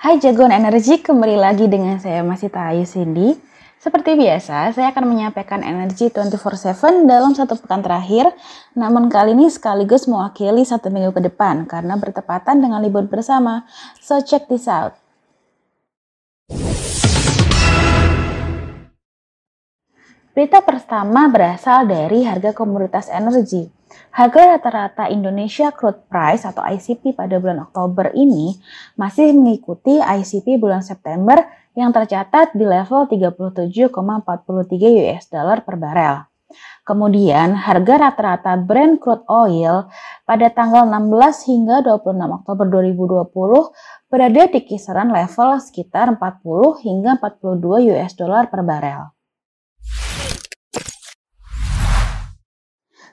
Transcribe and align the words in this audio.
Hai 0.00 0.16
Jagoan 0.16 0.48
Energi, 0.48 0.96
kembali 1.04 1.36
lagi 1.36 1.68
dengan 1.68 2.00
saya 2.00 2.24
masih 2.24 2.48
Ayu 2.48 2.88
Cindy. 2.88 3.36
Seperti 3.76 4.16
biasa, 4.16 4.72
saya 4.72 4.96
akan 4.96 5.04
menyampaikan 5.04 5.60
energi 5.60 6.08
24/7 6.08 7.04
dalam 7.04 7.36
satu 7.36 7.60
pekan 7.60 7.84
terakhir, 7.84 8.32
namun 8.72 9.12
kali 9.12 9.36
ini 9.36 9.52
sekaligus 9.52 10.08
mewakili 10.08 10.64
satu 10.64 10.88
minggu 10.88 11.12
ke 11.12 11.28
depan 11.28 11.68
karena 11.68 12.00
bertepatan 12.00 12.64
dengan 12.64 12.80
libur 12.80 13.04
bersama. 13.12 13.68
So 14.00 14.24
check 14.24 14.48
this 14.48 14.64
out. 14.64 14.96
Berita 20.30 20.62
pertama 20.62 21.26
berasal 21.26 21.90
dari 21.90 22.22
harga 22.22 22.54
komoditas 22.54 23.10
energi. 23.10 23.66
Harga 24.14 24.54
rata-rata 24.54 25.10
Indonesia 25.10 25.74
Crude 25.74 26.06
Price 26.06 26.46
atau 26.46 26.62
ICP 26.62 27.18
pada 27.18 27.42
bulan 27.42 27.66
Oktober 27.66 28.14
ini 28.14 28.54
masih 28.94 29.34
mengikuti 29.34 29.98
ICP 29.98 30.62
bulan 30.62 30.86
September 30.86 31.42
yang 31.74 31.90
tercatat 31.90 32.54
di 32.54 32.62
level 32.62 33.10
37,43 33.10 33.90
US 35.02 35.26
dollar 35.26 35.66
per 35.66 35.74
barel. 35.74 36.22
Kemudian, 36.86 37.58
harga 37.58 37.94
rata-rata 37.98 38.54
Brent 38.54 39.02
crude 39.02 39.26
oil 39.26 39.90
pada 40.22 40.46
tanggal 40.54 40.86
16 40.86 41.50
hingga 41.50 41.82
26 41.82 42.38
Oktober 42.38 42.66
2020 42.70 44.06
berada 44.06 44.42
di 44.46 44.60
kisaran 44.62 45.10
level 45.10 45.58
sekitar 45.58 46.14
40 46.14 46.86
hingga 46.86 47.18
42 47.18 47.90
US 47.90 48.14
dollar 48.14 48.46
per 48.46 48.62
barel. 48.62 49.10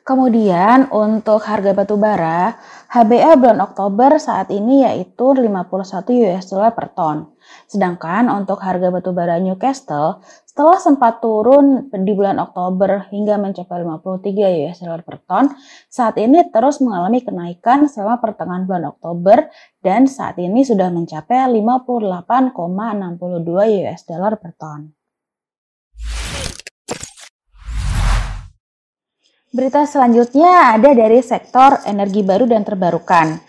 Kemudian 0.07 0.87
untuk 0.95 1.43
harga 1.43 1.75
batu 1.75 1.99
bara, 1.99 2.55
HBA 2.87 3.43
bulan 3.43 3.59
Oktober 3.59 4.15
saat 4.15 4.47
ini 4.55 4.87
yaitu 4.87 5.35
51 5.35 5.67
US 6.23 6.47
dollar 6.47 6.71
per 6.71 6.95
ton. 6.95 7.35
Sedangkan 7.67 8.31
untuk 8.31 8.63
harga 8.63 8.87
batu 8.87 9.11
bara 9.11 9.35
Newcastle 9.43 10.23
setelah 10.47 10.79
sempat 10.79 11.19
turun 11.19 11.91
di 11.91 12.15
bulan 12.15 12.39
Oktober 12.39 13.11
hingga 13.11 13.35
mencapai 13.35 13.83
53 13.83 14.71
US 14.71 14.79
dollar 14.79 15.03
per 15.03 15.19
ton, 15.27 15.51
saat 15.91 16.15
ini 16.23 16.39
terus 16.55 16.79
mengalami 16.79 17.19
kenaikan 17.19 17.91
selama 17.91 18.23
pertengahan 18.23 18.63
bulan 18.63 18.95
Oktober 18.95 19.51
dan 19.83 20.07
saat 20.07 20.39
ini 20.39 20.63
sudah 20.63 20.87
mencapai 20.87 21.51
58,62 21.51 23.83
US 23.83 24.01
dollar 24.07 24.39
per 24.39 24.55
ton. 24.55 24.95
Berita 29.47 29.87
selanjutnya 29.87 30.75
ada 30.75 30.91
dari 30.91 31.23
sektor 31.23 31.79
energi 31.87 32.19
baru 32.19 32.51
dan 32.51 32.67
terbarukan. 32.67 33.39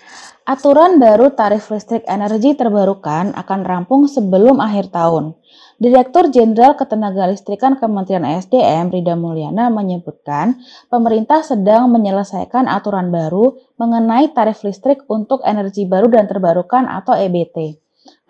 Aturan 0.46 1.02
baru 1.02 1.34
tarif 1.34 1.74
listrik 1.74 2.06
energi 2.06 2.54
terbarukan 2.54 3.34
akan 3.34 3.60
rampung 3.66 4.06
sebelum 4.06 4.62
akhir 4.62 4.94
tahun. 4.94 5.34
Direktur 5.82 6.30
Jenderal 6.30 6.78
Ketenagalistrikan 6.78 7.82
Kementerian 7.82 8.22
SDM 8.22 8.94
Rida 8.94 9.18
Mulyana 9.18 9.74
menyebutkan 9.74 10.62
pemerintah 10.86 11.42
sedang 11.42 11.90
menyelesaikan 11.90 12.70
aturan 12.70 13.10
baru 13.10 13.58
mengenai 13.74 14.30
tarif 14.30 14.62
listrik 14.62 15.02
untuk 15.10 15.42
energi 15.42 15.82
baru 15.82 16.06
dan 16.14 16.30
terbarukan 16.30 16.86
atau 16.86 17.18
EBT. 17.18 17.74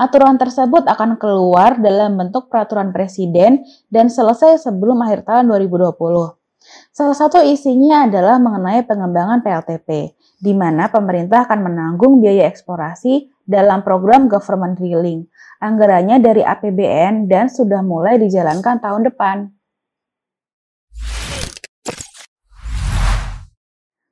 Aturan 0.00 0.41
tersebut 0.41 0.88
akan 0.88 1.20
keluar 1.20 1.77
dalam 1.77 2.16
bentuk 2.16 2.48
peraturan 2.48 2.97
presiden 2.97 3.60
dan 3.92 4.08
selesai 4.08 4.56
sebelum 4.64 5.05
akhir 5.05 5.28
tahun 5.28 5.53
2020. 5.53 6.38
Salah 6.92 7.14
satu 7.14 7.38
isinya 7.42 8.08
adalah 8.08 8.42
mengenai 8.42 8.82
pengembangan 8.84 9.42
PLTP, 9.42 10.14
di 10.38 10.52
mana 10.54 10.90
pemerintah 10.90 11.46
akan 11.46 11.70
menanggung 11.70 12.18
biaya 12.18 12.46
eksplorasi 12.50 13.30
dalam 13.46 13.82
program 13.86 14.26
government 14.26 14.76
drilling. 14.76 15.24
Anggarannya 15.58 16.22
dari 16.22 16.42
APBN 16.46 17.26
dan 17.26 17.50
sudah 17.50 17.82
mulai 17.82 18.18
dijalankan 18.18 18.78
tahun 18.78 19.10
depan. 19.10 19.57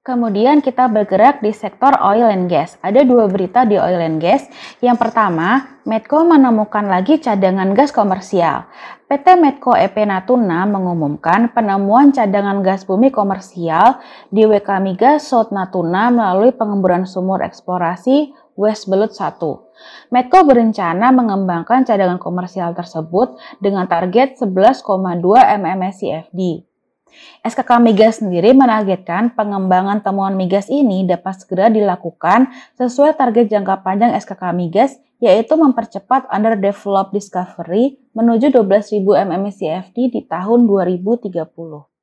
Kemudian 0.07 0.63
kita 0.63 0.87
bergerak 0.87 1.43
di 1.43 1.51
sektor 1.51 1.91
oil 1.99 2.31
and 2.31 2.47
gas. 2.47 2.79
Ada 2.79 3.03
dua 3.03 3.27
berita 3.27 3.67
di 3.67 3.75
oil 3.75 3.99
and 3.99 4.23
gas. 4.23 4.47
Yang 4.79 5.03
pertama, 5.03 5.83
Medco 5.83 6.23
menemukan 6.23 6.87
lagi 6.87 7.19
cadangan 7.19 7.75
gas 7.75 7.91
komersial. 7.91 8.71
PT 9.11 9.35
Medco 9.35 9.75
EP 9.75 9.99
Natuna 10.07 10.63
mengumumkan 10.63 11.51
penemuan 11.51 12.15
cadangan 12.15 12.63
gas 12.63 12.87
bumi 12.87 13.11
komersial 13.11 13.99
di 14.31 14.47
WK 14.47 14.79
Migas 14.79 15.27
South 15.27 15.51
Natuna 15.51 16.15
melalui 16.15 16.55
pengemburan 16.55 17.03
sumur 17.03 17.43
eksplorasi 17.43 18.31
West 18.55 18.87
Belut 18.87 19.11
1. 19.11 19.43
Medco 20.15 20.39
berencana 20.47 21.11
mengembangkan 21.11 21.83
cadangan 21.83 22.23
komersial 22.23 22.79
tersebut 22.79 23.35
dengan 23.59 23.91
target 23.91 24.39
11,2 24.39 24.87
mmSCFD. 25.59 26.76
SKK 27.47 27.79
Migas 27.79 28.19
sendiri 28.19 28.51
menargetkan 28.51 29.31
pengembangan 29.39 30.03
temuan 30.03 30.35
migas 30.35 30.67
ini 30.67 31.07
dapat 31.07 31.39
segera 31.39 31.71
dilakukan 31.71 32.51
sesuai 32.75 33.15
target 33.15 33.47
jangka 33.47 33.87
panjang 33.87 34.11
SKK 34.19 34.51
Migas 34.51 34.99
yaitu 35.23 35.55
mempercepat 35.55 36.27
underdeveloped 36.29 37.15
discovery 37.15 37.97
menuju 38.13 38.51
12.000 38.51 39.01
mmCFD 39.31 39.97
di 40.13 40.21
tahun 40.27 40.67
2030. 40.67 41.96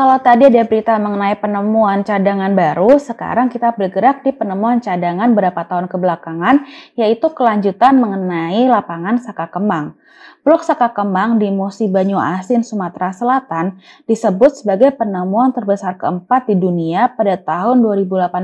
Kalau 0.00 0.16
tadi 0.16 0.48
ada 0.48 0.64
berita 0.64 0.96
mengenai 0.96 1.36
penemuan 1.36 2.00
cadangan 2.00 2.48
baru, 2.56 2.96
sekarang 2.96 3.52
kita 3.52 3.76
bergerak 3.76 4.24
di 4.24 4.32
penemuan 4.32 4.80
cadangan 4.80 5.28
beberapa 5.36 5.60
tahun 5.68 5.92
kebelakangan, 5.92 6.64
yaitu 6.96 7.28
kelanjutan 7.36 8.00
mengenai 8.00 8.64
lapangan 8.64 9.20
Saka 9.20 9.52
Kemang. 9.52 9.92
Blok 10.40 10.64
Saka 10.64 10.88
Kemang 10.96 11.36
di 11.36 11.52
Musi 11.52 11.84
Banyu 11.84 12.16
Asin, 12.16 12.64
Sumatera 12.64 13.12
Selatan 13.12 13.76
disebut 14.08 14.64
sebagai 14.64 14.88
penemuan 14.96 15.52
terbesar 15.52 16.00
keempat 16.00 16.48
di 16.48 16.56
dunia 16.56 17.12
pada 17.12 17.36
tahun 17.36 17.84
2018 17.84 18.40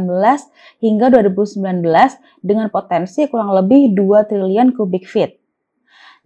hingga 0.85 1.09
2019 1.09 1.81
dengan 2.45 2.69
potensi 2.69 3.25
kurang 3.33 3.57
lebih 3.57 3.97
2 3.97 4.29
triliun 4.29 4.77
kubik 4.77 5.09
feet. 5.09 5.46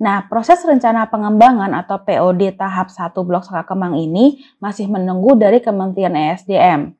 Nah, 0.00 0.24
proses 0.32 0.64
rencana 0.64 1.12
pengembangan 1.12 1.76
atau 1.76 2.00
POD 2.00 2.56
tahap 2.56 2.88
1 2.88 3.12
Blok 3.20 3.44
Saka 3.44 3.68
Kemang 3.68 4.00
ini 4.00 4.40
masih 4.56 4.88
menunggu 4.88 5.36
dari 5.36 5.60
Kementerian 5.60 6.16
ESDM. 6.16 6.96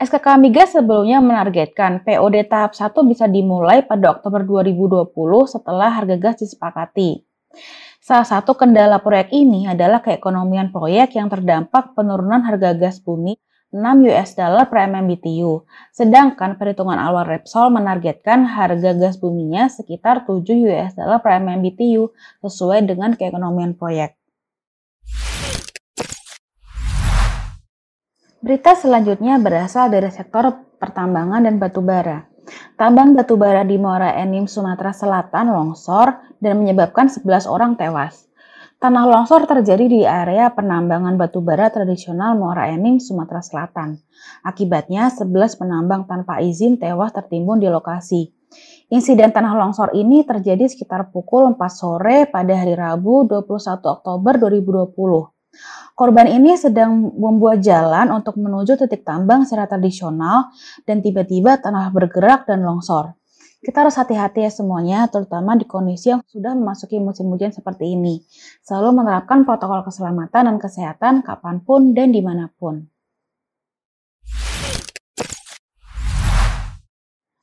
SKK 0.00 0.40
Migas 0.40 0.72
sebelumnya 0.72 1.20
menargetkan 1.20 2.00
POD 2.00 2.48
tahap 2.48 2.72
1 2.72 2.96
bisa 3.04 3.28
dimulai 3.28 3.84
pada 3.84 4.16
Oktober 4.16 4.40
2020 4.40 5.12
setelah 5.52 5.92
harga 5.92 6.16
gas 6.16 6.40
disepakati. 6.40 7.20
Salah 8.00 8.24
satu 8.24 8.56
kendala 8.56 9.04
proyek 9.04 9.36
ini 9.36 9.68
adalah 9.68 10.00
keekonomian 10.00 10.72
proyek 10.72 11.20
yang 11.20 11.28
terdampak 11.28 11.92
penurunan 11.92 12.40
harga 12.40 12.72
gas 12.72 13.04
bumi 13.04 13.36
6 13.70 14.10
US 14.10 14.34
dollar 14.34 14.66
per 14.66 14.90
MMBTU. 14.90 15.62
Sedangkan 15.94 16.58
perhitungan 16.58 16.98
awal 16.98 17.22
Repsol 17.22 17.70
menargetkan 17.70 18.42
harga 18.42 18.94
gas 18.98 19.14
buminya 19.18 19.70
sekitar 19.70 20.26
7 20.26 20.42
US 20.66 20.98
dollar 20.98 21.22
per 21.22 21.38
MMBTU 21.38 22.10
sesuai 22.42 22.86
dengan 22.90 23.14
keekonomian 23.14 23.78
proyek. 23.78 24.18
Berita 28.40 28.72
selanjutnya 28.72 29.36
berasal 29.36 29.92
dari 29.92 30.08
sektor 30.08 30.48
pertambangan 30.80 31.44
dan 31.44 31.60
batubara. 31.60 32.24
Tambang 32.74 33.12
batubara 33.12 33.62
di 33.68 33.76
Muara 33.76 34.16
Enim, 34.16 34.48
Sumatera 34.48 34.96
Selatan 34.96 35.52
longsor 35.52 36.18
dan 36.40 36.58
menyebabkan 36.58 37.12
11 37.12 37.44
orang 37.46 37.76
tewas. 37.76 38.29
Tanah 38.80 39.04
longsor 39.04 39.44
terjadi 39.44 39.92
di 39.92 40.00
area 40.08 40.48
penambangan 40.56 41.20
batu 41.20 41.44
bara 41.44 41.68
tradisional 41.68 42.32
Muara 42.32 42.72
Enim, 42.72 42.96
Sumatera 42.96 43.44
Selatan. 43.44 44.00
Akibatnya, 44.40 45.12
11 45.12 45.60
penambang 45.60 46.08
tanpa 46.08 46.40
izin 46.40 46.80
tewas 46.80 47.12
tertimbun 47.12 47.60
di 47.60 47.68
lokasi. 47.68 48.32
Insiden 48.88 49.36
tanah 49.36 49.52
longsor 49.52 49.92
ini 49.92 50.24
terjadi 50.24 50.64
sekitar 50.64 51.12
pukul 51.12 51.52
4 51.52 51.60
sore 51.68 52.24
pada 52.32 52.56
hari 52.56 52.72
Rabu 52.72 53.28
21 53.28 53.84
Oktober 53.84 54.40
2020. 54.48 54.96
Korban 55.92 56.32
ini 56.32 56.56
sedang 56.56 57.12
membuat 57.20 57.60
jalan 57.60 58.08
untuk 58.08 58.40
menuju 58.40 58.80
titik 58.80 59.04
tambang 59.04 59.44
secara 59.44 59.68
tradisional 59.68 60.56
dan 60.88 61.04
tiba-tiba 61.04 61.60
tanah 61.60 61.92
bergerak 61.92 62.48
dan 62.48 62.64
longsor. 62.64 63.19
Kita 63.60 63.84
harus 63.84 63.92
hati-hati 64.00 64.40
ya 64.40 64.48
semuanya, 64.48 65.04
terutama 65.12 65.52
di 65.52 65.68
kondisi 65.68 66.08
yang 66.08 66.24
sudah 66.24 66.56
memasuki 66.56 66.96
musim 66.96 67.28
hujan 67.28 67.52
seperti 67.52 67.92
ini. 67.92 68.24
Selalu 68.64 69.04
menerapkan 69.04 69.44
protokol 69.44 69.84
keselamatan 69.84 70.48
dan 70.48 70.56
kesehatan 70.56 71.20
kapan 71.20 71.60
pun 71.60 71.92
dan 71.92 72.08
di 72.08 72.24
mana 72.24 72.48
pun. 72.48 72.88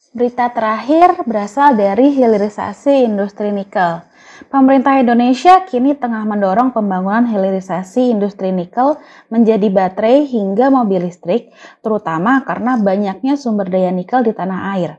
Berita 0.10 0.50
terakhir 0.50 1.22
berasal 1.30 1.78
dari 1.78 2.10
hilirisasi 2.10 3.06
industri 3.06 3.54
nikel. 3.54 4.02
Pemerintah 4.50 4.98
Indonesia 4.98 5.70
kini 5.70 5.94
tengah 5.94 6.26
mendorong 6.26 6.74
pembangunan 6.74 7.30
hilirisasi 7.30 8.10
industri 8.10 8.50
nikel 8.50 8.98
menjadi 9.30 9.70
baterai 9.70 10.26
hingga 10.26 10.74
mobil 10.74 11.06
listrik, 11.06 11.54
terutama 11.86 12.42
karena 12.42 12.82
banyaknya 12.82 13.38
sumber 13.38 13.70
daya 13.70 13.94
nikel 13.94 14.26
di 14.26 14.34
tanah 14.34 14.74
air. 14.74 14.98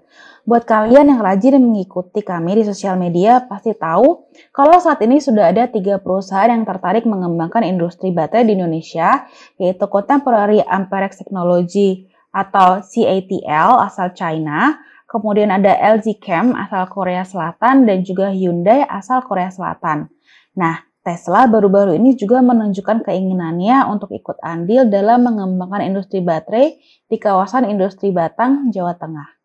Buat 0.49 0.65
kalian 0.65 1.13
yang 1.13 1.21
rajin 1.21 1.61
mengikuti 1.61 2.25
kami 2.25 2.57
di 2.57 2.65
sosial 2.65 2.97
media, 2.97 3.45
pasti 3.45 3.77
tahu 3.77 4.33
kalau 4.49 4.81
saat 4.81 4.97
ini 5.05 5.21
sudah 5.21 5.53
ada 5.53 5.69
tiga 5.69 6.01
perusahaan 6.01 6.49
yang 6.49 6.65
tertarik 6.65 7.05
mengembangkan 7.05 7.61
industri 7.69 8.17
baterai 8.17 8.49
di 8.49 8.57
Indonesia, 8.57 9.29
yaitu 9.61 9.85
Contemporary 9.93 10.65
Amperex 10.65 11.21
Technology 11.21 12.09
atau 12.33 12.81
CATL 12.81 13.77
asal 13.93 14.17
China, 14.17 14.81
kemudian 15.05 15.53
ada 15.53 15.77
LG 16.01 16.17
Chem 16.17 16.57
asal 16.57 16.89
Korea 16.89 17.29
Selatan, 17.29 17.85
dan 17.85 18.01
juga 18.01 18.33
Hyundai 18.33 18.89
asal 18.89 19.21
Korea 19.29 19.53
Selatan. 19.53 20.09
Nah, 20.57 20.81
Tesla 21.05 21.45
baru-baru 21.45 21.93
ini 22.01 22.17
juga 22.17 22.41
menunjukkan 22.41 23.05
keinginannya 23.05 23.85
untuk 23.93 24.17
ikut 24.17 24.41
andil 24.41 24.89
dalam 24.89 25.29
mengembangkan 25.29 25.85
industri 25.85 26.25
baterai 26.25 26.81
di 27.05 27.17
kawasan 27.21 27.69
industri 27.69 28.17
Batang, 28.17 28.73
Jawa 28.73 28.97
Tengah. 28.97 29.38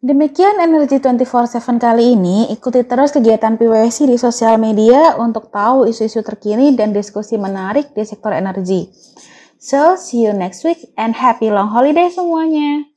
Demikian 0.00 0.56
Energi 0.56 0.96
24/7 0.96 1.76
kali 1.76 2.16
ini. 2.16 2.48
Ikuti 2.48 2.88
terus 2.88 3.12
kegiatan 3.12 3.60
PWC 3.60 4.08
di 4.08 4.16
sosial 4.16 4.56
media 4.56 5.12
untuk 5.20 5.52
tahu 5.52 5.84
isu-isu 5.84 6.24
terkini 6.24 6.72
dan 6.72 6.96
diskusi 6.96 7.36
menarik 7.36 7.92
di 7.92 8.00
sektor 8.08 8.32
energi. 8.32 8.88
So, 9.60 10.00
see 10.00 10.24
you 10.24 10.32
next 10.32 10.64
week 10.64 10.88
and 10.96 11.12
happy 11.12 11.52
long 11.52 11.68
holiday 11.68 12.08
semuanya. 12.08 12.89